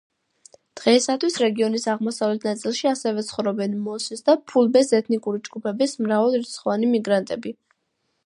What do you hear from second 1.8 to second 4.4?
აღმოსავლეთ ნაწილში ასევე ცხოვრობენ მოსის და